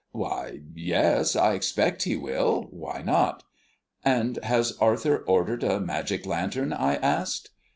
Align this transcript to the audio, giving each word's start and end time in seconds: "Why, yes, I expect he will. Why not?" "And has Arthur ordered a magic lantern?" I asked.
"Why, 0.13 0.61
yes, 0.73 1.35
I 1.35 1.53
expect 1.53 2.05
he 2.05 2.15
will. 2.15 2.65
Why 2.71 3.03
not?" 3.03 3.43
"And 4.03 4.37
has 4.41 4.75
Arthur 4.81 5.17
ordered 5.27 5.63
a 5.63 5.79
magic 5.79 6.25
lantern?" 6.25 6.73
I 6.73 6.95
asked. 6.95 7.51